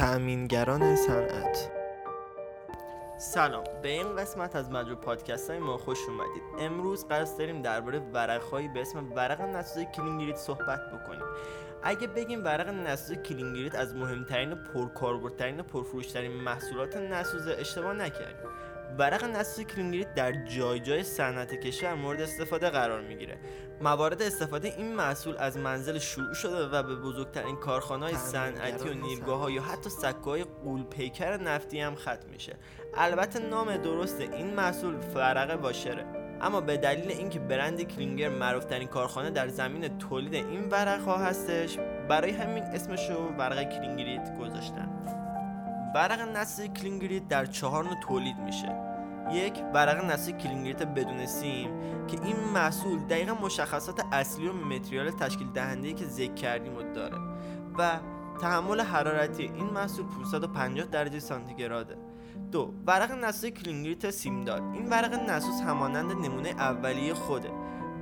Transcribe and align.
تأمینگران 0.00 0.96
صنعت. 0.96 1.70
سلام. 3.18 3.64
به 3.82 3.88
این 3.88 4.16
قسمت 4.16 4.56
از 4.56 4.70
مجموعه 4.70 4.96
پادکست 4.96 5.50
های 5.50 5.58
ما 5.58 5.76
خوش 5.76 5.98
اومدید. 6.08 6.42
امروز 6.58 7.06
قصد 7.10 7.38
داریم 7.38 7.62
درباره 7.62 7.98
ورقهایی 7.98 8.68
به 8.68 8.80
اسم 8.80 9.12
ورق 9.12 9.40
نسوز 9.40 9.84
کلینگریت 9.84 10.36
صحبت 10.36 10.80
بکنیم. 10.92 11.24
اگه 11.82 12.06
بگیم 12.06 12.44
ورق 12.44 12.68
نسوز 12.68 13.16
کلینگریت 13.16 13.74
از 13.74 13.94
مهمترین 13.94 14.52
و 14.52 14.56
پرکاربردترین 14.74 15.60
و 15.60 15.62
پرفروشترین 15.62 16.32
محصولات 16.32 16.96
نسوزه 16.96 17.56
اشتباه 17.58 17.92
نکردیم. 17.92 18.50
ورق 18.98 19.24
نسوز 19.24 19.64
کلینگریت 19.64 20.14
در 20.14 20.32
جای 20.44 20.80
جای 20.80 21.02
صنعت 21.02 21.54
کشور 21.54 21.94
مورد 21.94 22.20
استفاده 22.20 22.70
قرار 22.70 23.00
می‌گیره. 23.00 23.38
موارد 23.82 24.22
استفاده 24.22 24.68
این 24.68 24.94
محصول 24.94 25.36
از 25.38 25.56
منزل 25.56 25.98
شروع 25.98 26.34
شده 26.34 26.68
و 26.68 26.82
به 26.82 26.96
بزرگترین 26.96 27.56
کارخانه 27.56 28.04
های 28.04 28.16
صنعتی 28.16 28.88
و 28.88 28.94
نیروگاه 28.94 29.38
ها 29.38 29.50
یا 29.50 29.62
حتی 29.62 29.90
سکوهای 29.90 30.24
غول 30.24 30.82
پیکر 30.82 31.36
نفتی 31.36 31.80
هم 31.80 31.94
ختم 31.94 32.28
میشه. 32.30 32.56
البته 32.94 33.38
نام 33.38 33.76
درست 33.76 34.20
این 34.20 34.54
محصول 34.54 34.94
ورق 35.14 35.62
واشره 35.62 36.04
اما 36.40 36.60
به 36.60 36.76
دلیل 36.76 37.10
اینکه 37.10 37.38
برند 37.38 37.82
کلینگر 37.82 38.28
معروفترین 38.28 38.88
کارخانه 38.88 39.30
در 39.30 39.48
زمینه 39.48 39.98
تولید 39.98 40.34
این 40.34 40.68
ورق 40.68 41.00
ها 41.00 41.16
هستش 41.16 41.78
برای 42.08 42.30
همین 42.30 42.62
اسمشو 42.62 43.34
ورق 43.38 43.62
کلینگریت 43.62 44.38
گذاشتن. 44.40 45.19
ورق 45.94 46.20
نسوز 46.20 46.66
کلینگریت 46.66 47.28
در 47.28 47.46
چهار 47.46 47.84
نوع 47.84 48.00
تولید 48.00 48.38
میشه. 48.38 48.76
یک 49.32 49.62
ورق 49.74 50.04
نسوز 50.04 50.32
کلینگریت 50.32 50.82
بدون 50.82 51.26
سیم 51.26 51.70
که 52.08 52.18
این 52.24 52.36
محصول 52.54 52.98
دقیقا 52.98 53.34
مشخصات 53.34 54.04
اصلی 54.12 54.48
و 54.48 54.52
متریال 54.52 55.10
تشکیل 55.10 55.50
دهنده 55.50 55.92
که 55.92 56.04
ذکر 56.04 56.34
کردیم 56.34 56.76
رو 56.76 56.92
داره. 56.92 57.18
و 57.78 57.98
تحمل 58.40 58.80
حرارتی 58.80 59.42
این 59.42 59.66
محصول 59.66 60.06
550 60.06 60.86
درجه 60.86 61.20
سانتیگراده. 61.20 61.96
دو 62.52 62.74
ورق 62.86 63.12
نسوز 63.12 63.50
کلینگریت 63.50 64.10
سیمدار. 64.10 64.62
این 64.72 64.88
ورق 64.88 65.30
نسوز 65.30 65.60
همانند 65.60 66.12
نمونه 66.12 66.48
اولیه 66.48 67.14
خوده. 67.14 67.50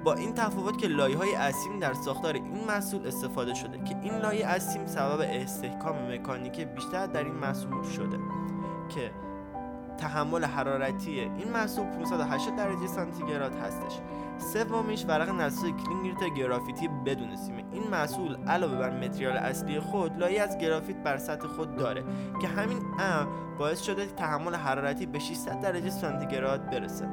با 0.04 0.14
این 0.14 0.34
تفاوت 0.34 0.78
که 0.78 0.88
لایه‌ای 0.88 1.16
سیم 1.16 1.78
در 1.78 1.94
ساختار 1.94 2.34
این 2.34 2.64
محصول 2.68 3.06
استفاده 3.06 3.54
شده 3.54 3.78
که 3.78 3.96
این 4.02 4.14
لایه 4.14 4.46
سیم 4.46 4.86
سبب 4.86 5.20
استحکام 5.20 6.12
مکانیکی 6.12 6.64
بیشتر 6.64 7.06
در 7.06 7.24
این 7.24 7.34
محصول 7.34 7.82
شده 7.82 8.18
که 8.88 9.10
تحمل 9.98 10.44
حرارتی 10.44 11.20
این 11.20 11.50
محصول 11.52 11.84
580 11.84 12.56
درجه 12.56 12.86
سانتیگراد 12.86 13.54
هستش. 13.54 13.98
سومیش 14.38 15.04
ورق 15.04 15.30
نسوز 15.30 15.70
کلینگریت 15.84 16.34
گرافیتی 16.34 16.88
بدون 16.88 17.36
سیم. 17.36 17.56
این 17.72 17.88
محصول 17.90 18.36
علاوه 18.46 18.78
بر 18.78 18.90
متریال 18.90 19.36
اصلی 19.36 19.80
خود 19.80 20.18
لایه‌ای 20.18 20.42
از 20.42 20.58
گرافیت 20.58 20.96
بر 20.96 21.18
سطح 21.18 21.46
خود 21.46 21.76
داره 21.76 22.04
که 22.42 22.48
همین 22.48 22.78
امر 22.98 23.26
باعث 23.58 23.80
شده 23.80 24.06
تحمل 24.06 24.54
حرارتی 24.54 25.06
به 25.06 25.18
600 25.18 25.60
درجه 25.60 25.90
سانتیگراد 25.90 26.70
برسه. 26.70 27.08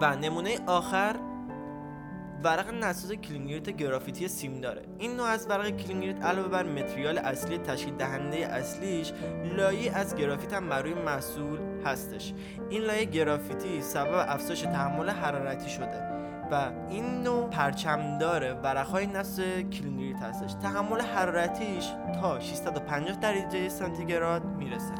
و 0.00 0.16
نمونه 0.16 0.58
آخر 0.66 1.16
ورق 2.44 2.74
نسوز 2.74 3.12
کلینگریت 3.12 3.70
گرافیتی 3.70 4.28
سیمداره. 4.28 4.82
این 4.98 5.16
نوع 5.16 5.26
از 5.26 5.46
ورق 5.50 5.70
کلینگریت 5.76 6.24
علاوه 6.24 6.48
بر 6.48 6.62
متریال 6.62 7.18
اصلی 7.18 7.58
تشکیل 7.58 7.94
دهنده 7.94 8.36
اصلیش 8.36 9.12
لایه‌ای 9.56 9.96
از 9.96 10.16
گرافیت 10.16 10.52
هم 10.52 10.68
بر 10.68 10.82
روی 10.82 10.94
محصول 10.94 11.58
هستش. 11.84 12.34
این 12.70 12.82
لایه 12.82 13.04
گرافیتی 13.04 13.82
سبب 13.82 14.26
افزایش 14.28 14.60
تحمل 14.60 15.10
حرارتی 15.10 15.70
شده 15.70 16.12
و 16.50 16.70
این 16.90 17.22
نوع 17.22 17.50
پرچمدار 17.50 18.54
ورقهای 18.54 19.06
نسوز 19.06 19.62
کلینگریت 19.62 20.16
هستش. 20.16 20.52
تحمل 20.62 21.00
حرارتیش 21.00 21.84
تا 22.20 22.40
650 22.40 23.16
درجه 23.16 23.68
سانتیگراد 23.68 24.44
می‌رسه 24.44 24.94